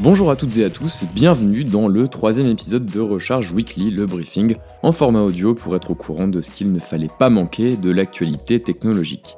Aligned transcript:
Bonjour 0.00 0.30
à 0.30 0.36
toutes 0.36 0.56
et 0.58 0.64
à 0.64 0.70
tous, 0.70 1.06
bienvenue 1.12 1.64
dans 1.64 1.88
le 1.88 2.06
troisième 2.06 2.46
épisode 2.46 2.86
de 2.86 3.00
Recharge 3.00 3.50
Weekly, 3.50 3.90
le 3.90 4.06
briefing, 4.06 4.54
en 4.84 4.92
format 4.92 5.22
audio 5.22 5.54
pour 5.54 5.74
être 5.74 5.90
au 5.90 5.96
courant 5.96 6.28
de 6.28 6.40
ce 6.40 6.52
qu'il 6.52 6.70
ne 6.70 6.78
fallait 6.78 7.10
pas 7.18 7.28
manquer 7.30 7.76
de 7.76 7.90
l'actualité 7.90 8.62
technologique. 8.62 9.36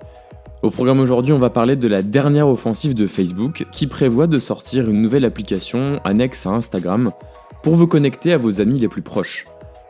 Au 0.62 0.68
programme 0.68 1.00
aujourd'hui, 1.00 1.32
on 1.32 1.38
va 1.38 1.48
parler 1.48 1.76
de 1.76 1.88
la 1.88 2.02
dernière 2.02 2.46
offensive 2.46 2.94
de 2.94 3.06
Facebook 3.06 3.64
qui 3.72 3.86
prévoit 3.86 4.26
de 4.26 4.38
sortir 4.38 4.90
une 4.90 5.00
nouvelle 5.00 5.24
application 5.24 5.98
annexe 6.04 6.44
à 6.44 6.50
Instagram 6.50 7.10
pour 7.62 7.74
vous 7.74 7.86
connecter 7.86 8.34
à 8.34 8.38
vos 8.38 8.60
amis 8.60 8.78
les 8.78 8.88
plus 8.88 9.00
proches. 9.00 9.46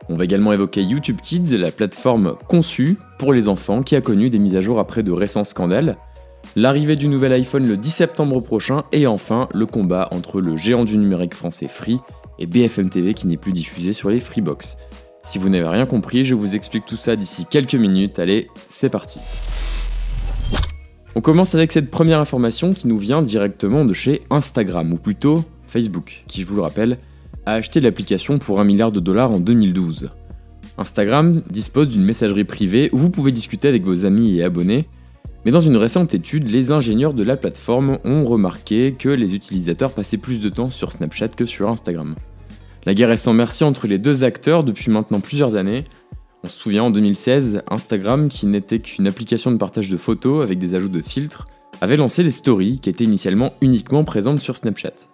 On 0.09 0.17
va 0.17 0.25
également 0.25 0.53
évoquer 0.53 0.83
YouTube 0.83 1.19
Kids, 1.21 1.57
la 1.57 1.73
plateforme 1.73 2.37
conçue 2.47 2.97
pour 3.19 3.33
les 3.33 3.49
enfants 3.49 3.83
qui 3.83 3.97
a 3.97 4.01
connu 4.01 4.31
des 4.31 4.39
mises 4.39 4.55
à 4.55 4.61
jour 4.61 4.79
après 4.79 5.03
de 5.03 5.11
récents 5.11 5.43
scandales, 5.43 5.97
l'arrivée 6.57 6.97
du 6.97 7.09
nouvel 7.09 7.33
iPhone 7.33 7.67
le 7.67 7.77
10 7.77 7.91
septembre 7.91 8.41
prochain 8.41 8.85
et 8.93 9.07
enfin 9.07 9.49
le 9.55 9.67
combat 9.67 10.09
entre 10.13 10.41
le 10.41 10.57
géant 10.57 10.85
du 10.85 10.99
numérique 10.99 11.35
français 11.35 11.69
Free 11.69 11.99
et 12.39 12.47
BFM 12.47 12.91
TV 12.91 13.15
qui 13.15 13.27
n'est 13.27 13.37
plus 13.37 13.53
diffusé 13.53 13.93
sur 13.93 14.11
les 14.11 14.21
Freebox. 14.21 14.77
Si 15.23 15.39
vous 15.39 15.49
n'avez 15.49 15.69
rien 15.69 15.87
compris, 15.87 16.25
je 16.25 16.35
vous 16.35 16.55
explique 16.55 16.87
tout 16.87 16.97
ça 16.97 17.15
d'ici 17.15 17.47
quelques 17.49 17.75
minutes. 17.75 18.19
Allez, 18.19 18.49
c'est 18.69 18.89
parti. 18.89 19.21
On 21.15 21.21
commence 21.21 21.55
avec 21.55 21.73
cette 21.73 21.91
première 21.91 22.21
information 22.21 22.73
qui 22.73 22.89
nous 22.89 22.99
vient 22.99 23.21
directement 23.21 23.85
de 23.85 23.93
chez 23.93 24.23
Instagram, 24.31 24.93
ou 24.93 24.97
plutôt 24.97 25.45
Facebook, 25.65 26.23
qui 26.27 26.41
je 26.43 26.47
vous 26.47 26.57
le 26.57 26.63
rappelle, 26.63 26.99
a 27.47 27.55
acheté 27.55 27.81
l'application 27.81 28.39
pour 28.39 28.61
un 28.61 28.65
milliard 28.65 28.93
de 28.93 29.01
dollars 29.01 29.31
en 29.31 29.41
2012. 29.41 30.11
Instagram 30.79 31.43
dispose 31.51 31.89
d'une 31.89 32.05
messagerie 32.05 32.45
privée 32.45 32.89
où 32.93 32.99
vous 32.99 33.11
pouvez 33.11 33.33
discuter 33.33 33.69
avec 33.69 33.85
vos 33.85 34.07
amis 34.07 34.39
et 34.39 34.45
abonnés, 34.45 34.87
mais 35.45 35.51
dans 35.51 35.61
une 35.61 35.77
récente 35.77 36.15
étude, 36.15 36.49
les 36.49 36.71
ingénieurs 36.71 37.15
de 37.15 37.23
la 37.23 37.37
plateforme 37.37 37.99
ont 38.05 38.25
remarqué 38.25 38.93
que 38.93 39.09
les 39.09 39.35
utilisateurs 39.35 39.93
passaient 39.93 40.19
plus 40.19 40.41
de 40.41 40.49
temps 40.49 40.71
sur 40.71 40.93
Snapchat 40.93 41.29
que 41.29 41.47
sur 41.47 41.71
Instagram. 41.71 42.15
La 42.87 42.95
guerre 42.95 43.11
est 43.11 43.17
sans 43.17 43.33
merci 43.33 43.65
entre 43.65 43.87
les 43.87 43.99
deux 43.99 44.25
acteurs 44.25 44.65
depuis 44.65 44.91
maintenant 44.91 45.21
plusieurs 45.21 45.57
années. 45.57 45.85
On 46.45 46.49
se 46.49 46.59
souvient 46.59 46.85
en 46.85 46.91
2016, 46.91 47.63
Instagram, 47.69 48.29
qui 48.29 48.47
n'était 48.47 48.79
qu'une 48.79 49.07
application 49.07 49.51
de 49.51 49.57
partage 49.57 49.91
de 49.91 49.97
photos 49.97 50.43
avec 50.43 50.59
des 50.59 50.75
ajouts 50.75 50.89
de 50.89 51.03
filtres, 51.03 51.47
avait 51.81 51.97
lancé 51.97 52.23
les 52.23 52.31
stories 52.31 52.81
qui 52.81 52.89
étaient 52.89 53.05
initialement 53.05 53.53
uniquement 53.61 54.05
présentes 54.05 54.39
sur 54.39 54.57
Snapchat. 54.57 55.09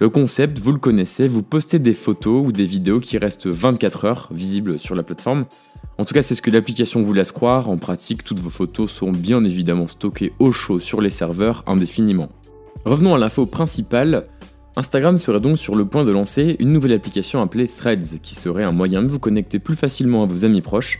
Le 0.00 0.08
concept, 0.08 0.58
vous 0.58 0.72
le 0.72 0.78
connaissez, 0.78 1.28
vous 1.28 1.42
postez 1.42 1.78
des 1.78 1.94
photos 1.94 2.46
ou 2.46 2.52
des 2.52 2.66
vidéos 2.66 3.00
qui 3.00 3.18
restent 3.18 3.46
24 3.46 4.04
heures 4.04 4.28
visibles 4.32 4.78
sur 4.78 4.94
la 4.94 5.02
plateforme, 5.02 5.46
en 5.98 6.04
tout 6.04 6.14
cas, 6.14 6.22
c'est 6.22 6.34
ce 6.34 6.42
que 6.42 6.50
l'application 6.50 7.02
vous 7.02 7.12
laisse 7.12 7.32
croire. 7.32 7.68
En 7.68 7.76
pratique, 7.76 8.24
toutes 8.24 8.40
vos 8.40 8.50
photos 8.50 8.90
seront 8.90 9.12
bien 9.12 9.44
évidemment 9.44 9.86
stockées 9.86 10.32
au 10.38 10.50
chaud 10.52 10.78
sur 10.78 11.00
les 11.00 11.10
serveurs 11.10 11.62
indéfiniment. 11.66 12.30
Revenons 12.84 13.14
à 13.14 13.18
l'info 13.18 13.46
principale. 13.46 14.26
Instagram 14.74 15.18
serait 15.18 15.40
donc 15.40 15.58
sur 15.58 15.76
le 15.76 15.84
point 15.84 16.02
de 16.02 16.10
lancer 16.10 16.56
une 16.58 16.72
nouvelle 16.72 16.94
application 16.94 17.42
appelée 17.42 17.68
Threads, 17.68 18.18
qui 18.22 18.34
serait 18.34 18.64
un 18.64 18.72
moyen 18.72 19.02
de 19.02 19.08
vous 19.08 19.18
connecter 19.18 19.58
plus 19.58 19.76
facilement 19.76 20.22
à 20.22 20.26
vos 20.26 20.44
amis 20.44 20.62
proches. 20.62 20.98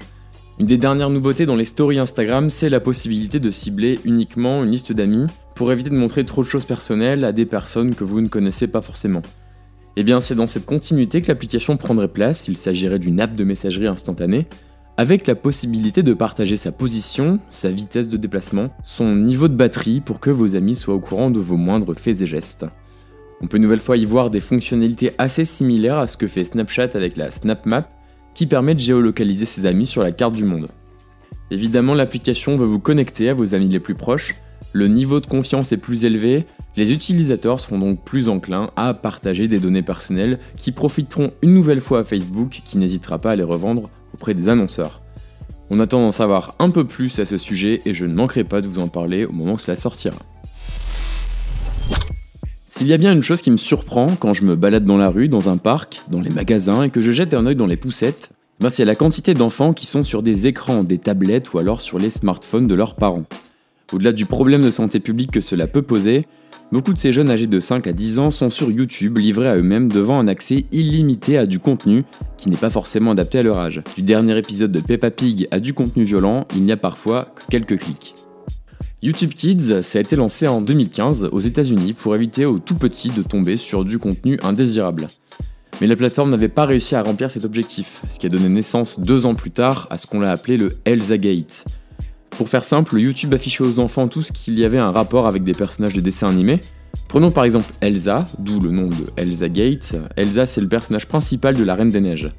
Une 0.58 0.66
des 0.66 0.76
dernières 0.76 1.10
nouveautés 1.10 1.46
dans 1.46 1.56
les 1.56 1.64
stories 1.64 1.98
Instagram, 1.98 2.50
c'est 2.50 2.68
la 2.68 2.78
possibilité 2.78 3.40
de 3.40 3.50
cibler 3.50 3.98
uniquement 4.04 4.62
une 4.62 4.70
liste 4.70 4.92
d'amis 4.92 5.26
pour 5.54 5.72
éviter 5.72 5.88
de 5.88 5.96
montrer 5.96 6.24
trop 6.26 6.42
de 6.42 6.48
choses 6.48 6.66
personnelles 6.66 7.24
à 7.24 7.32
des 7.32 7.46
personnes 7.46 7.94
que 7.94 8.04
vous 8.04 8.20
ne 8.20 8.28
connaissez 8.28 8.66
pas 8.66 8.82
forcément. 8.82 9.22
Et 9.94 10.00
eh 10.00 10.04
bien, 10.04 10.20
c'est 10.20 10.34
dans 10.34 10.46
cette 10.46 10.66
continuité 10.66 11.20
que 11.20 11.28
l'application 11.28 11.76
prendrait 11.76 12.08
place, 12.08 12.48
il 12.48 12.56
s'agirait 12.56 12.98
d'une 12.98 13.20
app 13.20 13.34
de 13.34 13.44
messagerie 13.44 13.86
instantanée, 13.86 14.46
avec 14.96 15.26
la 15.26 15.34
possibilité 15.34 16.02
de 16.02 16.14
partager 16.14 16.56
sa 16.56 16.70
position, 16.70 17.40
sa 17.50 17.70
vitesse 17.70 18.08
de 18.08 18.16
déplacement, 18.18 18.70
son 18.84 19.16
niveau 19.16 19.48
de 19.48 19.54
batterie 19.54 20.00
pour 20.00 20.20
que 20.20 20.30
vos 20.30 20.54
amis 20.54 20.76
soient 20.76 20.94
au 20.94 21.00
courant 21.00 21.30
de 21.30 21.40
vos 21.40 21.56
moindres 21.56 21.94
faits 21.94 22.20
et 22.20 22.26
gestes. 22.26 22.66
On 23.40 23.46
peut 23.46 23.58
nouvelle 23.58 23.80
fois 23.80 23.96
y 23.96 24.04
voir 24.04 24.30
des 24.30 24.40
fonctionnalités 24.40 25.12
assez 25.18 25.44
similaires 25.44 25.98
à 25.98 26.06
ce 26.06 26.16
que 26.16 26.28
fait 26.28 26.44
Snapchat 26.44 26.90
avec 26.94 27.16
la 27.16 27.30
Snap 27.30 27.66
Map, 27.66 27.88
qui 28.34 28.46
permet 28.46 28.74
de 28.74 28.80
géolocaliser 28.80 29.46
ses 29.46 29.66
amis 29.66 29.86
sur 29.86 30.02
la 30.02 30.12
carte 30.12 30.34
du 30.34 30.44
monde. 30.44 30.68
Évidemment, 31.50 31.94
l'application 31.94 32.56
veut 32.56 32.66
vous 32.66 32.78
connecter 32.78 33.28
à 33.28 33.34
vos 33.34 33.54
amis 33.54 33.68
les 33.68 33.80
plus 33.80 33.94
proches, 33.94 34.34
le 34.72 34.88
niveau 34.88 35.20
de 35.20 35.26
confiance 35.26 35.72
est 35.72 35.76
plus 35.76 36.06
élevé, 36.06 36.46
les 36.76 36.92
utilisateurs 36.92 37.60
seront 37.60 37.78
donc 37.78 38.02
plus 38.02 38.30
enclins 38.30 38.70
à 38.76 38.94
partager 38.94 39.46
des 39.46 39.58
données 39.58 39.82
personnelles 39.82 40.38
qui 40.56 40.72
profiteront 40.72 41.32
une 41.42 41.52
nouvelle 41.52 41.82
fois 41.82 42.00
à 42.00 42.04
Facebook 42.04 42.62
qui 42.64 42.78
n'hésitera 42.78 43.18
pas 43.18 43.32
à 43.32 43.36
les 43.36 43.42
revendre 43.42 43.90
auprès 44.14 44.32
des 44.32 44.48
annonceurs. 44.48 45.02
On 45.68 45.80
attend 45.80 46.00
d'en 46.00 46.10
savoir 46.10 46.54
un 46.58 46.70
peu 46.70 46.84
plus 46.84 47.18
à 47.18 47.26
ce 47.26 47.36
sujet 47.36 47.80
et 47.84 47.92
je 47.92 48.06
ne 48.06 48.14
manquerai 48.14 48.44
pas 48.44 48.62
de 48.62 48.68
vous 48.68 48.78
en 48.78 48.88
parler 48.88 49.26
au 49.26 49.32
moment 49.32 49.54
où 49.54 49.58
cela 49.58 49.76
sortira. 49.76 50.16
S'il 52.74 52.86
y 52.86 52.94
a 52.94 52.96
bien 52.96 53.12
une 53.12 53.22
chose 53.22 53.42
qui 53.42 53.50
me 53.50 53.58
surprend 53.58 54.06
quand 54.18 54.32
je 54.32 54.46
me 54.46 54.56
balade 54.56 54.86
dans 54.86 54.96
la 54.96 55.10
rue, 55.10 55.28
dans 55.28 55.50
un 55.50 55.58
parc, 55.58 56.00
dans 56.10 56.22
les 56.22 56.30
magasins 56.30 56.84
et 56.84 56.88
que 56.88 57.02
je 57.02 57.12
jette 57.12 57.34
un 57.34 57.44
œil 57.44 57.54
dans 57.54 57.66
les 57.66 57.76
poussettes, 57.76 58.30
ben 58.60 58.70
c'est 58.70 58.86
la 58.86 58.94
quantité 58.94 59.34
d'enfants 59.34 59.74
qui 59.74 59.84
sont 59.84 60.02
sur 60.02 60.22
des 60.22 60.46
écrans, 60.46 60.82
des 60.82 60.96
tablettes 60.96 61.52
ou 61.52 61.58
alors 61.58 61.82
sur 61.82 61.98
les 61.98 62.08
smartphones 62.08 62.66
de 62.66 62.74
leurs 62.74 62.94
parents. 62.94 63.24
Au-delà 63.92 64.12
du 64.12 64.24
problème 64.24 64.62
de 64.62 64.70
santé 64.70 65.00
publique 65.00 65.32
que 65.32 65.42
cela 65.42 65.66
peut 65.66 65.82
poser, 65.82 66.26
Beaucoup 66.70 66.94
de 66.94 66.98
ces 66.98 67.12
jeunes 67.12 67.28
âgés 67.28 67.46
de 67.46 67.60
5 67.60 67.86
à 67.86 67.92
10 67.92 68.18
ans 68.18 68.30
sont 68.30 68.48
sur 68.48 68.70
YouTube, 68.70 69.18
livrés 69.18 69.50
à 69.50 69.56
eux-mêmes 69.56 69.92
devant 69.92 70.18
un 70.18 70.26
accès 70.26 70.64
illimité 70.72 71.36
à 71.36 71.44
du 71.44 71.58
contenu 71.58 72.04
qui 72.38 72.48
n'est 72.48 72.56
pas 72.56 72.70
forcément 72.70 73.10
adapté 73.10 73.40
à 73.40 73.42
leur 73.42 73.58
âge. 73.58 73.82
Du 73.94 74.00
dernier 74.00 74.38
épisode 74.38 74.72
de 74.72 74.80
Peppa 74.80 75.10
Pig 75.10 75.46
à 75.50 75.60
du 75.60 75.74
contenu 75.74 76.04
violent, 76.04 76.46
il 76.56 76.62
n'y 76.62 76.72
a 76.72 76.78
parfois 76.78 77.26
que 77.26 77.42
quelques 77.50 77.78
clics. 77.78 78.14
YouTube 79.04 79.34
Kids, 79.34 79.82
ça 79.82 79.98
a 79.98 80.00
été 80.00 80.14
lancé 80.14 80.46
en 80.46 80.60
2015 80.60 81.30
aux 81.32 81.40
États-Unis 81.40 81.92
pour 81.92 82.14
éviter 82.14 82.46
aux 82.46 82.60
tout 82.60 82.76
petits 82.76 83.10
de 83.10 83.22
tomber 83.22 83.56
sur 83.56 83.84
du 83.84 83.98
contenu 83.98 84.38
indésirable. 84.44 85.08
Mais 85.80 85.88
la 85.88 85.96
plateforme 85.96 86.30
n'avait 86.30 86.48
pas 86.48 86.66
réussi 86.66 86.94
à 86.94 87.02
remplir 87.02 87.28
cet 87.28 87.44
objectif, 87.44 88.00
ce 88.08 88.20
qui 88.20 88.26
a 88.26 88.28
donné 88.28 88.48
naissance 88.48 89.00
deux 89.00 89.26
ans 89.26 89.34
plus 89.34 89.50
tard 89.50 89.88
à 89.90 89.98
ce 89.98 90.06
qu'on 90.06 90.20
l'a 90.20 90.30
appelé 90.30 90.56
le 90.56 90.70
Elsa 90.84 91.18
Gate. 91.18 91.64
Pour 92.30 92.48
faire 92.48 92.62
simple, 92.62 92.96
YouTube 92.96 93.34
affichait 93.34 93.64
aux 93.64 93.80
enfants 93.80 94.06
tout 94.06 94.22
ce 94.22 94.30
qu'il 94.30 94.56
y 94.56 94.64
avait 94.64 94.78
un 94.78 94.92
rapport 94.92 95.26
avec 95.26 95.42
des 95.42 95.54
personnages 95.54 95.94
de 95.94 96.00
dessins 96.00 96.28
animés. 96.28 96.60
Prenons 97.08 97.32
par 97.32 97.42
exemple 97.42 97.72
Elsa, 97.80 98.28
d'où 98.38 98.60
le 98.60 98.70
nom 98.70 98.86
de 98.86 99.06
Elsa 99.16 99.48
Gate. 99.48 99.96
Elsa, 100.14 100.46
c'est 100.46 100.60
le 100.60 100.68
personnage 100.68 101.08
principal 101.08 101.56
de 101.56 101.64
la 101.64 101.74
Reine 101.74 101.90
des 101.90 102.00
Neiges. 102.00 102.30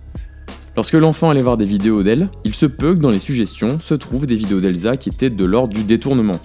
Lorsque 0.77 0.93
l'enfant 0.93 1.29
allait 1.29 1.43
voir 1.43 1.57
des 1.57 1.65
vidéos 1.65 2.01
d'elle, 2.01 2.29
il 2.45 2.55
se 2.55 2.65
peut 2.65 2.95
que 2.95 2.99
dans 2.99 3.11
les 3.11 3.19
suggestions 3.19 3.77
se 3.79 3.93
trouvent 3.93 4.25
des 4.25 4.35
vidéos 4.35 4.59
d'Elsa 4.59 4.97
qui 4.97 5.09
étaient 5.09 5.29
de 5.29 5.45
l'ordre 5.45 5.75
du 5.75 5.83
détournement. 5.83 6.39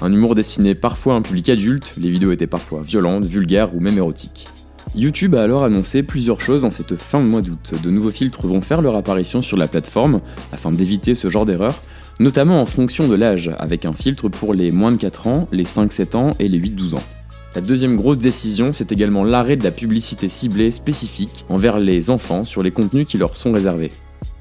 Un 0.00 0.12
humour 0.12 0.36
destiné 0.36 0.76
parfois 0.76 1.14
à 1.14 1.16
un 1.16 1.22
public 1.22 1.48
adulte, 1.48 1.94
les 1.98 2.08
vidéos 2.08 2.30
étaient 2.30 2.46
parfois 2.46 2.82
violentes, 2.82 3.24
vulgaires 3.24 3.74
ou 3.74 3.80
même 3.80 3.98
érotiques. 3.98 4.46
YouTube 4.94 5.34
a 5.34 5.42
alors 5.42 5.64
annoncé 5.64 6.04
plusieurs 6.04 6.40
choses 6.40 6.64
en 6.64 6.70
cette 6.70 6.94
fin 6.94 7.20
de 7.20 7.26
mois 7.26 7.42
d'août. 7.42 7.72
De 7.82 7.90
nouveaux 7.90 8.10
filtres 8.10 8.46
vont 8.46 8.62
faire 8.62 8.80
leur 8.80 8.94
apparition 8.94 9.40
sur 9.40 9.56
la 9.56 9.66
plateforme 9.66 10.20
afin 10.52 10.70
d'éviter 10.70 11.16
ce 11.16 11.28
genre 11.28 11.46
d'erreur, 11.46 11.82
notamment 12.20 12.60
en 12.60 12.66
fonction 12.66 13.08
de 13.08 13.16
l'âge, 13.16 13.50
avec 13.58 13.84
un 13.84 13.92
filtre 13.92 14.28
pour 14.28 14.54
les 14.54 14.70
moins 14.70 14.92
de 14.92 14.96
4 14.96 15.26
ans, 15.26 15.48
les 15.50 15.64
5-7 15.64 16.16
ans 16.16 16.36
et 16.38 16.48
les 16.48 16.60
8-12 16.60 16.94
ans. 16.94 17.02
La 17.56 17.60
deuxième 17.60 17.96
grosse 17.96 18.18
décision, 18.18 18.72
c'est 18.72 18.92
également 18.92 19.24
l'arrêt 19.24 19.56
de 19.56 19.64
la 19.64 19.72
publicité 19.72 20.28
ciblée 20.28 20.70
spécifique 20.70 21.44
envers 21.48 21.80
les 21.80 22.10
enfants 22.10 22.44
sur 22.44 22.62
les 22.62 22.70
contenus 22.70 23.06
qui 23.06 23.18
leur 23.18 23.36
sont 23.36 23.50
réservés. 23.50 23.90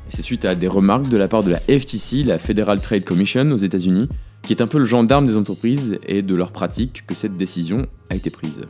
c'est 0.09 0.22
suite 0.22 0.46
à 0.46 0.53
des 0.53 0.67
remarques 0.67 1.09
de 1.09 1.17
la 1.17 1.28
part 1.28 1.44
de 1.44 1.50
la 1.50 1.59
FTC, 1.62 2.23
la 2.23 2.38
Federal 2.38 2.79
Trade 2.79 3.03
Commission 3.03 3.50
aux 3.51 3.57
États-Unis, 3.57 4.07
qui 4.47 4.53
est 4.53 4.62
un 4.62 4.68
peu 4.68 4.80
le 4.80 4.85
gendarme 4.85 5.28
des 5.28 5.35
entreprises 5.35 6.00
et 6.08 6.22
de 6.22 6.34
leurs 6.34 6.53
pratiques, 6.53 7.03
que 7.06 7.13
cette 7.13 7.35
décision 7.35 7.85
a 8.09 8.16
été 8.16 8.30
prise. 8.30 8.62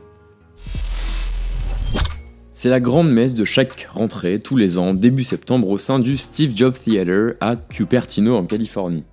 C'est 2.52 2.68
la 2.68 2.80
grande 2.80 3.08
messe 3.08 3.34
de 3.34 3.44
chaque 3.44 3.88
rentrée, 3.92 4.40
tous 4.40 4.56
les 4.56 4.76
ans, 4.76 4.92
début 4.92 5.22
septembre, 5.22 5.68
au 5.68 5.78
sein 5.78 6.00
du 6.00 6.16
Steve 6.16 6.52
Jobs 6.56 6.74
Theater 6.74 7.34
à 7.40 7.54
Cupertino 7.54 8.34
en 8.36 8.44
Californie. 8.44 9.04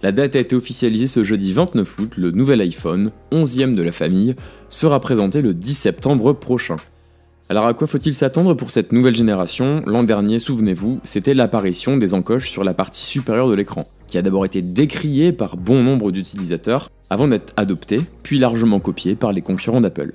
La 0.00 0.12
date 0.12 0.36
a 0.36 0.38
été 0.38 0.54
officialisée 0.54 1.08
ce 1.08 1.24
jeudi 1.24 1.52
29 1.52 1.98
août, 1.98 2.12
le 2.16 2.30
nouvel 2.30 2.60
iPhone, 2.60 3.10
11e 3.32 3.74
de 3.74 3.82
la 3.82 3.90
famille, 3.90 4.36
sera 4.68 5.00
présenté 5.00 5.42
le 5.42 5.54
10 5.54 5.74
septembre 5.74 6.32
prochain. 6.34 6.76
Alors 7.48 7.66
à 7.66 7.74
quoi 7.74 7.88
faut-il 7.88 8.14
s'attendre 8.14 8.54
pour 8.54 8.70
cette 8.70 8.92
nouvelle 8.92 9.16
génération? 9.16 9.82
L'an 9.86 10.04
dernier, 10.04 10.38
souvenez-vous, 10.38 11.00
c'était 11.02 11.34
l'apparition 11.34 11.96
des 11.96 12.14
encoches 12.14 12.48
sur 12.48 12.62
la 12.62 12.74
partie 12.74 13.04
supérieure 13.04 13.48
de 13.48 13.54
l'écran, 13.54 13.88
qui 14.06 14.18
a 14.18 14.22
d'abord 14.22 14.44
été 14.44 14.62
décriée 14.62 15.32
par 15.32 15.56
bon 15.56 15.82
nombre 15.82 16.12
d'utilisateurs 16.12 16.90
avant 17.10 17.28
d'être 17.28 17.52
adoptée, 17.56 18.00
puis 18.22 18.38
largement 18.38 18.80
copiée 18.80 19.14
par 19.14 19.32
les 19.32 19.42
concurrents 19.42 19.80
d'Apple. 19.80 20.12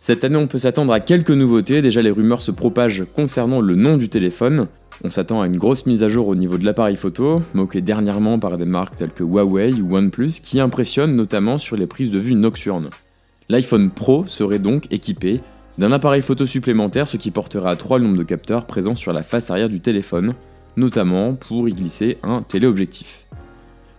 Cette 0.00 0.24
année, 0.24 0.36
on 0.36 0.46
peut 0.46 0.58
s'attendre 0.58 0.92
à 0.94 1.00
quelques 1.00 1.30
nouveautés. 1.30 1.82
Déjà, 1.82 2.00
les 2.00 2.10
rumeurs 2.10 2.40
se 2.40 2.50
propagent 2.50 3.04
concernant 3.14 3.60
le 3.60 3.74
nom 3.74 3.98
du 3.98 4.08
téléphone. 4.08 4.66
On 5.04 5.10
s'attend 5.10 5.42
à 5.42 5.46
une 5.46 5.58
grosse 5.58 5.84
mise 5.84 6.02
à 6.02 6.08
jour 6.08 6.28
au 6.28 6.34
niveau 6.34 6.56
de 6.56 6.64
l'appareil 6.64 6.96
photo, 6.96 7.42
moqué 7.52 7.82
dernièrement 7.82 8.38
par 8.38 8.56
des 8.56 8.64
marques 8.64 8.96
telles 8.96 9.12
que 9.12 9.24
Huawei 9.24 9.74
ou 9.74 9.96
OnePlus, 9.96 10.40
qui 10.42 10.58
impressionnent 10.58 11.16
notamment 11.16 11.58
sur 11.58 11.76
les 11.76 11.86
prises 11.86 12.10
de 12.10 12.18
vue 12.18 12.34
nocturnes. 12.34 12.88
L'iPhone 13.50 13.90
Pro 13.90 14.24
serait 14.26 14.58
donc 14.58 14.86
équipé 14.90 15.40
d'un 15.76 15.92
appareil 15.92 16.22
photo 16.22 16.46
supplémentaire, 16.46 17.08
ce 17.08 17.16
qui 17.16 17.30
portera 17.30 17.70
à 17.70 17.76
trois 17.76 17.98
le 17.98 18.04
nombre 18.04 18.18
de 18.18 18.22
capteurs 18.22 18.66
présents 18.66 18.94
sur 18.94 19.12
la 19.12 19.22
face 19.22 19.50
arrière 19.50 19.68
du 19.68 19.80
téléphone, 19.80 20.34
notamment 20.76 21.34
pour 21.34 21.68
y 21.68 21.72
glisser 21.72 22.18
un 22.22 22.42
téléobjectif. 22.42 23.26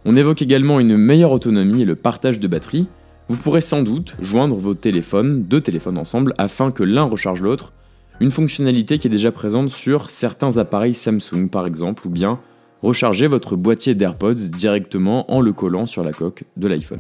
On 0.06 0.16
évoque 0.16 0.42
également 0.42 0.80
une 0.80 0.98
meilleure 0.98 1.32
autonomie 1.32 1.84
et 1.84 1.86
le 1.86 1.96
partage 1.96 2.40
de 2.40 2.48
batterie, 2.48 2.88
vous 3.30 3.38
pourrez 3.38 3.62
sans 3.62 3.82
doute 3.82 4.16
joindre 4.20 4.56
vos 4.56 4.74
téléphones, 4.74 5.44
deux 5.44 5.62
téléphones 5.62 5.98
ensemble, 5.98 6.34
afin 6.38 6.72
que 6.72 6.84
l'un 6.84 7.04
recharge 7.04 7.42
l'autre, 7.42 7.72
une 8.20 8.32
fonctionnalité 8.32 8.98
qui 8.98 9.08
est 9.08 9.12
déjà 9.12 9.32
présente 9.32 9.70
sur 9.70 10.10
certains 10.10 10.58
appareils 10.58 10.94
Samsung 10.94 11.48
par 11.50 11.66
exemple, 11.66 12.08
ou 12.08 12.10
bien 12.10 12.40
recharger 12.82 13.28
votre 13.28 13.56
boîtier 13.56 13.96
d'AirPods 13.96 14.50
directement 14.52 15.32
en 15.32 15.40
le 15.40 15.54
collant 15.54 15.86
sur 15.86 16.04
la 16.04 16.14
coque 16.14 16.44
de 16.58 16.68
l'iPhone. 16.68 17.00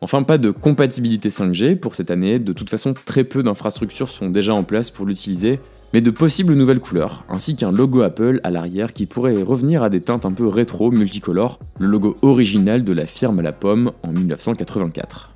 Enfin, 0.00 0.22
pas 0.22 0.36
de 0.36 0.50
compatibilité 0.50 1.30
5G 1.30 1.76
pour 1.76 1.94
cette 1.94 2.10
année, 2.10 2.38
de 2.38 2.52
toute 2.52 2.68
façon 2.68 2.92
très 2.92 3.24
peu 3.24 3.42
d'infrastructures 3.42 4.10
sont 4.10 4.28
déjà 4.28 4.54
en 4.54 4.62
place 4.62 4.90
pour 4.90 5.06
l'utiliser, 5.06 5.60
mais 5.94 6.00
de 6.00 6.10
possibles 6.10 6.54
nouvelles 6.54 6.80
couleurs, 6.80 7.24
ainsi 7.28 7.54
qu'un 7.54 7.70
logo 7.70 8.02
Apple 8.02 8.40
à 8.42 8.50
l'arrière 8.50 8.92
qui 8.92 9.06
pourrait 9.06 9.40
revenir 9.40 9.84
à 9.84 9.90
des 9.90 10.00
teintes 10.00 10.26
un 10.26 10.32
peu 10.32 10.48
rétro 10.48 10.90
multicolores, 10.90 11.60
le 11.78 11.86
logo 11.86 12.16
original 12.20 12.82
de 12.82 12.92
la 12.92 13.06
firme 13.06 13.38
à 13.38 13.42
la 13.42 13.52
pomme 13.52 13.92
en 14.02 14.10
1984. 14.10 15.30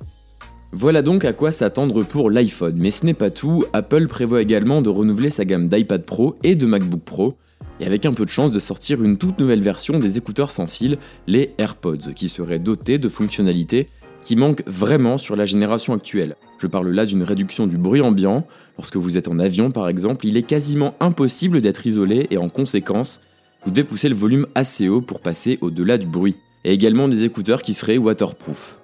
Voilà 0.73 1.01
donc 1.01 1.23
à 1.23 1.31
quoi 1.31 1.51
s'attendre 1.51 2.03
pour 2.03 2.29
l'iPhone, 2.29 2.75
mais 2.77 2.91
ce 2.91 3.05
n'est 3.05 3.13
pas 3.13 3.29
tout, 3.29 3.63
Apple 3.71 4.07
prévoit 4.07 4.41
également 4.41 4.81
de 4.81 4.89
renouveler 4.89 5.29
sa 5.29 5.45
gamme 5.45 5.69
d'iPad 5.69 6.03
Pro 6.03 6.35
et 6.43 6.55
de 6.55 6.65
MacBook 6.65 7.03
Pro, 7.03 7.37
et 7.79 7.85
avec 7.85 8.05
un 8.05 8.11
peu 8.11 8.25
de 8.25 8.29
chance 8.29 8.51
de 8.51 8.59
sortir 8.59 9.01
une 9.01 9.17
toute 9.17 9.39
nouvelle 9.39 9.61
version 9.61 9.97
des 9.97 10.17
écouteurs 10.17 10.51
sans 10.51 10.67
fil, 10.67 10.97
les 11.25 11.53
AirPods, 11.57 12.13
qui 12.13 12.27
seraient 12.27 12.59
dotés 12.59 12.97
de 12.97 13.07
fonctionnalités 13.07 13.87
qui 14.21 14.35
manque 14.35 14.63
vraiment 14.67 15.17
sur 15.17 15.35
la 15.35 15.45
génération 15.45 15.93
actuelle. 15.93 16.35
Je 16.59 16.67
parle 16.67 16.89
là 16.89 17.05
d'une 17.05 17.23
réduction 17.23 17.67
du 17.67 17.77
bruit 17.77 18.01
ambiant. 18.01 18.45
Lorsque 18.77 18.97
vous 18.97 19.17
êtes 19.17 19.27
en 19.27 19.39
avion 19.39 19.71
par 19.71 19.87
exemple, 19.87 20.27
il 20.27 20.37
est 20.37 20.43
quasiment 20.43 20.95
impossible 20.99 21.61
d'être 21.61 21.85
isolé 21.87 22.27
et 22.31 22.37
en 22.37 22.49
conséquence, 22.49 23.21
vous 23.65 23.71
devez 23.71 23.83
pousser 23.83 24.09
le 24.09 24.15
volume 24.15 24.47
assez 24.55 24.89
haut 24.89 25.01
pour 25.01 25.19
passer 25.19 25.57
au-delà 25.61 25.97
du 25.97 26.07
bruit. 26.07 26.37
Et 26.65 26.73
également 26.73 27.07
des 27.07 27.23
écouteurs 27.23 27.61
qui 27.61 27.73
seraient 27.73 27.97
waterproof. 27.97 28.79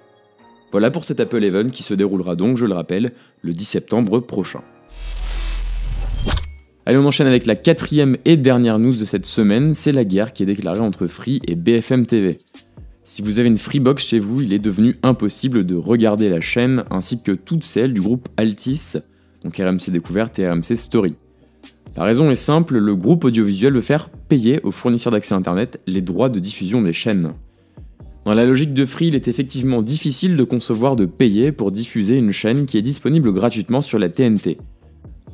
Voilà 0.72 0.90
pour 0.90 1.04
cet 1.04 1.20
Apple 1.20 1.44
Event 1.44 1.68
qui 1.70 1.82
se 1.82 1.94
déroulera 1.94 2.36
donc, 2.36 2.56
je 2.56 2.66
le 2.66 2.74
rappelle, 2.74 3.12
le 3.42 3.52
10 3.52 3.64
septembre 3.64 4.20
prochain. 4.20 4.62
Allez, 6.88 6.98
on 6.98 7.04
enchaîne 7.04 7.26
avec 7.26 7.46
la 7.46 7.56
quatrième 7.56 8.16
et 8.24 8.36
dernière 8.36 8.78
news 8.78 8.94
de 8.94 9.04
cette 9.04 9.26
semaine, 9.26 9.74
c'est 9.74 9.90
la 9.90 10.04
guerre 10.04 10.32
qui 10.32 10.44
est 10.44 10.46
déclarée 10.46 10.80
entre 10.80 11.08
Free 11.08 11.40
et 11.46 11.56
BFM 11.56 12.06
TV. 12.06 12.38
Si 13.08 13.22
vous 13.22 13.38
avez 13.38 13.46
une 13.46 13.56
Freebox 13.56 14.04
chez 14.04 14.18
vous, 14.18 14.40
il 14.40 14.52
est 14.52 14.58
devenu 14.58 14.96
impossible 15.04 15.64
de 15.64 15.76
regarder 15.76 16.28
la 16.28 16.40
chaîne 16.40 16.82
ainsi 16.90 17.22
que 17.22 17.30
toutes 17.30 17.62
celles 17.62 17.92
du 17.92 18.00
groupe 18.00 18.28
Altis, 18.36 18.94
donc 19.44 19.56
RMC 19.58 19.92
Découverte 19.92 20.40
et 20.40 20.48
RMC 20.48 20.76
Story. 20.76 21.14
La 21.96 22.02
raison 22.02 22.32
est 22.32 22.34
simple, 22.34 22.78
le 22.78 22.96
groupe 22.96 23.22
audiovisuel 23.22 23.74
veut 23.74 23.80
faire 23.80 24.10
payer 24.10 24.60
aux 24.64 24.72
fournisseurs 24.72 25.12
d'accès 25.12 25.36
Internet 25.36 25.80
les 25.86 26.00
droits 26.00 26.28
de 26.28 26.40
diffusion 26.40 26.82
des 26.82 26.92
chaînes. 26.92 27.34
Dans 28.24 28.34
la 28.34 28.44
logique 28.44 28.74
de 28.74 28.84
Free, 28.84 29.06
il 29.06 29.14
est 29.14 29.28
effectivement 29.28 29.82
difficile 29.82 30.36
de 30.36 30.42
concevoir 30.42 30.96
de 30.96 31.06
payer 31.06 31.52
pour 31.52 31.70
diffuser 31.70 32.18
une 32.18 32.32
chaîne 32.32 32.66
qui 32.66 32.76
est 32.76 32.82
disponible 32.82 33.32
gratuitement 33.32 33.82
sur 33.82 34.00
la 34.00 34.08
TNT. 34.08 34.58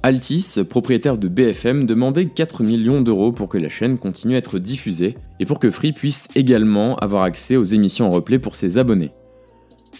Altis, 0.04 0.56
propriétaire 0.68 1.16
de 1.16 1.28
BFM, 1.28 1.84
demandait 1.86 2.26
4 2.26 2.64
millions 2.64 3.02
d'euros 3.02 3.30
pour 3.30 3.48
que 3.48 3.56
la 3.56 3.68
chaîne 3.68 3.98
continue 3.98 4.34
à 4.34 4.38
être 4.38 4.58
diffusée 4.58 5.16
et 5.38 5.46
pour 5.46 5.60
que 5.60 5.70
Free 5.70 5.92
puisse 5.92 6.26
également 6.34 6.96
avoir 6.96 7.22
accès 7.22 7.54
aux 7.54 7.62
émissions 7.62 8.08
en 8.08 8.10
replay 8.10 8.40
pour 8.40 8.56
ses 8.56 8.78
abonnés. 8.78 9.12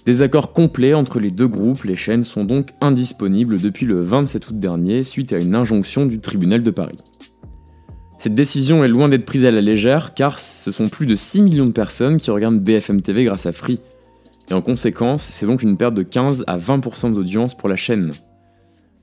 Des 0.04 0.22
accords 0.22 0.52
complets 0.52 0.94
entre 0.94 1.20
les 1.20 1.30
deux 1.30 1.46
groupes, 1.46 1.84
les 1.84 1.94
chaînes 1.94 2.24
sont 2.24 2.44
donc 2.44 2.70
indisponibles 2.80 3.60
depuis 3.60 3.86
le 3.86 4.00
27 4.00 4.48
août 4.48 4.58
dernier 4.58 5.04
suite 5.04 5.32
à 5.32 5.38
une 5.38 5.54
injonction 5.54 6.04
du 6.04 6.18
tribunal 6.18 6.64
de 6.64 6.72
Paris. 6.72 6.98
Cette 8.18 8.34
décision 8.34 8.82
est 8.82 8.88
loin 8.88 9.08
d'être 9.08 9.24
prise 9.24 9.44
à 9.44 9.52
la 9.52 9.60
légère 9.60 10.14
car 10.14 10.40
ce 10.40 10.72
sont 10.72 10.88
plus 10.88 11.06
de 11.06 11.14
6 11.14 11.42
millions 11.42 11.66
de 11.66 11.70
personnes 11.70 12.16
qui 12.16 12.32
regardent 12.32 12.58
BFM 12.58 13.02
TV 13.02 13.22
grâce 13.22 13.46
à 13.46 13.52
Free. 13.52 13.78
Et 14.50 14.54
en 14.54 14.62
conséquence, 14.62 15.22
c'est 15.22 15.46
donc 15.46 15.62
une 15.62 15.76
perte 15.76 15.94
de 15.94 16.02
15 16.02 16.42
à 16.48 16.58
20% 16.58 17.14
d'audience 17.14 17.56
pour 17.56 17.68
la 17.68 17.76
chaîne. 17.76 18.12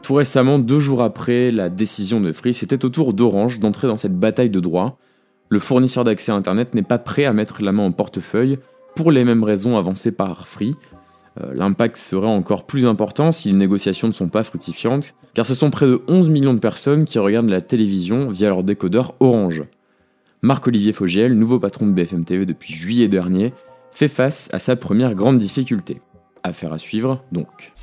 Tout 0.10 0.16
récemment, 0.16 0.58
deux 0.58 0.80
jours 0.80 1.04
après 1.04 1.52
la 1.52 1.70
décision 1.70 2.20
de 2.20 2.32
Free, 2.32 2.56
c'était 2.56 2.84
au 2.84 2.90
tour 2.90 3.14
d'Orange 3.14 3.60
d'entrer 3.60 3.88
dans 3.88 3.96
cette 3.96 4.18
bataille 4.18 4.50
de 4.50 4.60
droits. 4.60 4.98
Le 5.50 5.60
fournisseur 5.60 6.04
d'accès 6.04 6.32
à 6.32 6.36
Internet 6.36 6.74
n'est 6.74 6.82
pas 6.82 6.98
prêt 6.98 7.26
à 7.26 7.32
mettre 7.32 7.62
la 7.62 7.72
main 7.72 7.84
en 7.84 7.92
portefeuille 7.92 8.58
pour 8.96 9.12
les 9.12 9.24
mêmes 9.24 9.44
raisons 9.44 9.78
avancées 9.78 10.12
par 10.12 10.48
Free. 10.48 10.76
Euh, 11.40 11.54
l'impact 11.54 11.96
serait 11.96 12.26
encore 12.26 12.66
plus 12.66 12.88
important 12.88 13.32
si 13.32 13.50
les 13.50 13.58
négociations 13.58 14.08
ne 14.08 14.12
sont 14.12 14.30
pas 14.30 14.42
fructifiantes, 14.44 15.14
car 15.36 15.46
ce 15.46 15.54
sont 15.54 15.70
près 15.70 15.86
de 15.86 16.02
11 16.08 16.32
millions 16.32 16.56
de 16.56 16.60
personnes 16.60 17.06
qui 17.06 17.20
regardent 17.20 17.50
la 17.50 17.62
télévision 17.62 18.30
via 18.30 18.50
leur 18.50 18.64
décodeur 18.64 19.14
Orange. 19.20 19.62
Marc-Olivier 20.42 20.92
Fogiel, 20.92 21.38
nouveau 21.38 21.60
patron 21.60 21.86
de 21.86 21.92
BFM 21.92 22.26
TV 22.26 22.48
depuis 22.48 22.74
juillet 22.74 23.10
dernier, 23.10 23.54
fait 23.92 24.08
face 24.08 24.50
à 24.54 24.58
sa 24.58 24.76
première 24.76 25.14
grande 25.14 25.38
difficulté. 25.38 26.02
Affaire 26.42 26.74
à 26.74 26.80
suivre 26.80 27.24
donc. 27.32 27.74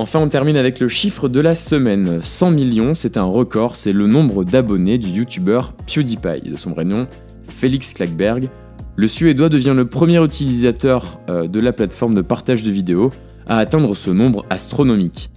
Enfin, 0.00 0.18
on 0.18 0.28
termine 0.30 0.56
avec 0.56 0.80
le 0.80 0.88
chiffre 0.88 1.28
de 1.28 1.40
la 1.40 1.54
semaine. 1.54 2.22
100 2.22 2.52
millions, 2.52 2.94
c'est 2.94 3.18
un 3.18 3.24
record, 3.24 3.76
c'est 3.76 3.92
le 3.92 4.06
nombre 4.06 4.44
d'abonnés 4.44 4.96
du 4.96 5.08
youtubeur 5.08 5.74
PewDiePie, 5.86 6.48
de 6.48 6.56
son 6.56 6.70
vrai 6.70 6.86
nom, 6.86 7.06
Félix 7.46 7.92
Klackberg. 7.92 8.48
Le 8.96 9.06
Suédois 9.06 9.50
devient 9.50 9.74
le 9.76 9.84
premier 9.84 10.24
utilisateur 10.24 11.20
euh, 11.28 11.48
de 11.48 11.60
la 11.60 11.74
plateforme 11.74 12.14
de 12.14 12.22
partage 12.22 12.62
de 12.62 12.70
vidéos 12.70 13.10
à 13.46 13.58
atteindre 13.58 13.94
ce 13.94 14.10
nombre 14.10 14.46
astronomique. 14.48 15.28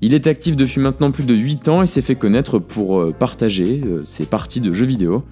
Il 0.00 0.14
est 0.14 0.26
actif 0.26 0.56
depuis 0.56 0.80
maintenant 0.80 1.10
plus 1.10 1.24
de 1.24 1.34
8 1.34 1.68
ans 1.68 1.82
et 1.82 1.86
s'est 1.86 2.00
fait 2.00 2.16
connaître 2.16 2.58
pour 2.58 3.02
euh, 3.02 3.12
partager 3.12 3.82
euh, 3.84 4.00
ses 4.06 4.24
parties 4.24 4.62
de 4.62 4.72
jeux 4.72 4.86
vidéo. 4.86 5.24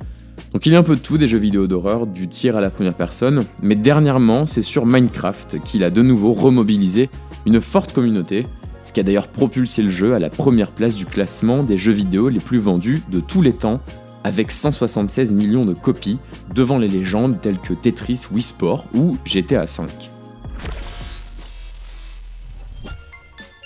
Donc 0.53 0.67
il 0.67 0.75
y 0.75 0.77
a 0.77 0.79
un 0.79 0.83
peu 0.83 0.97
de 0.97 1.01
tout, 1.01 1.17
des 1.17 1.27
jeux 1.27 1.39
vidéo 1.39 1.67
d'horreur, 1.67 2.07
du 2.07 2.29
tir 2.29 2.55
à 2.55 2.61
la 2.61 2.69
première 2.69 2.95
personne, 2.95 3.47
mais 3.63 3.77
dernièrement 3.77 4.45
c'est 4.45 4.61
sur 4.61 4.85
Minecraft 4.85 5.59
qu'il 5.65 5.85
a 5.85 5.91
de 5.91 6.03
nouveau 6.03 6.35
remobilisé 6.35 7.09
une 7.47 7.63
forte 7.63 7.95
communauté 7.95 8.47
ce 8.85 8.93
qui 8.93 9.01
a 9.01 9.03
d'ailleurs 9.03 9.29
propulsé 9.29 9.83
le 9.83 9.91
jeu 9.91 10.15
à 10.15 10.19
la 10.19 10.31
première 10.31 10.71
place 10.71 10.95
du 10.95 11.07
classement 11.07 11.63
des 11.63 11.79
jeux 11.79 11.93
vidéo 11.93 12.29
les 12.29 12.41
plus 12.41 12.59
vendus 12.59 13.03
de 13.11 13.21
tous 13.21 13.43
les 13.43 13.53
temps, 13.53 13.81
avec 14.23 14.51
176 14.51 15.33
millions 15.33 15.65
de 15.65 15.75
copies, 15.75 16.19
devant 16.55 16.79
les 16.79 16.89
légendes 16.89 17.41
telles 17.41 17.59
que 17.59 17.75
Tetris, 17.75 18.27
Wii 18.31 18.43
Sport 18.43 18.87
ou 18.95 19.17
GTA 19.25 19.65
V. 19.65 19.85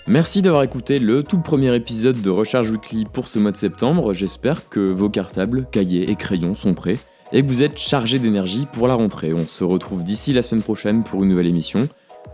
Merci 0.07 0.41
d'avoir 0.41 0.63
écouté 0.63 0.99
le 0.99 1.23
tout 1.23 1.39
premier 1.39 1.75
épisode 1.77 2.23
de 2.23 2.31
Recharge 2.31 2.71
Weekly 2.71 3.05
pour 3.05 3.29
ce 3.29 3.39
mois 3.39 3.51
de 3.51 3.59
septembre. 3.59 4.15
J'espère 4.15 4.71
que 4.71 4.81
vos 4.81 5.11
cartables, 5.11 5.67
cahiers 5.71 6.11
et 6.11 6.15
crayons 6.15 6.55
sont 6.55 6.73
prêts 6.73 6.97
et 7.31 7.43
que 7.43 7.47
vous 7.47 7.63
êtes 7.63 7.77
chargés 7.77 8.19
d'énergie 8.19 8.67
pour 8.73 8.89
la 8.89 8.95
rentrée. 8.95 9.35
On 9.35 9.47
se 9.47 9.65
retrouve 9.65 10.03
d'ici 10.05 10.33
la 10.33 10.41
semaine 10.41 10.63
prochaine 10.63 11.05
pour 11.05 11.23
une 11.23 11.29
nouvelle 11.29 11.47
émission. 11.47 11.89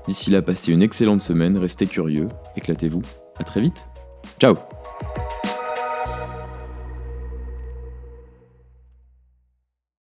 D'ici 0.07 0.31
là, 0.31 0.43
passez 0.43 0.73
une 0.73 0.83
excellente 0.83 1.21
semaine, 1.21 1.57
restez 1.57 1.87
curieux, 1.87 2.29
éclatez-vous. 2.57 3.03
À 3.39 3.45
très 3.45 3.61
vite. 3.61 3.87
Ciao 4.39 4.55